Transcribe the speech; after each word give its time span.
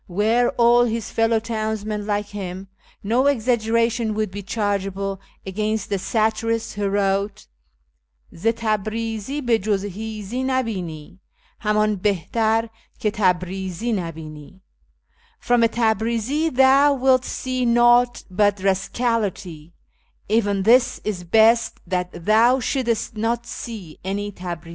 Were 0.07 0.49
all 0.57 0.85
hisj 0.85 1.11
fellow 1.11 1.39
townsmen 1.39 2.07
like 2.07 2.29
him, 2.29 2.69
no 3.03 3.27
exaggeration 3.27 4.15
would 4.15 4.31
be 4.31 4.41
chargeable] 4.41 5.21
asainst 5.45 5.89
the 5.89 5.99
satirist 5.99 6.73
who 6.73 6.87
wrote— 6.89 7.45
"O" 8.33 8.37
Zi 8.37 8.51
Tabrizi 8.53 9.47
hi 9.47 9.57
juz 9.59 9.83
Jiizi 9.83 10.43
na 10.43 10.63
hini: 10.63 11.19
Hnman 11.61 11.97
bihtar, 11.97 12.71
hi 12.99 13.11
Tabrizi 13.11 13.93
na 13.93 14.09
bini."" 14.11 14.61
From 15.39 15.61
a 15.61 15.67
Tabrizi 15.69 16.49
thou 16.49 16.95
wilt 16.95 17.23
see 17.23 17.63
naught 17.63 18.23
but 18.31 18.59
rascality: 18.59 19.71
Even 20.27 20.63
this 20.63 20.99
is 21.03 21.23
best 21.23 21.79
that 21.85 22.25
thou 22.25 22.59
should'st 22.59 23.15
not 23.15 23.45
see 23.45 23.99
any 24.03 24.31
Tabrizi. 24.31 24.69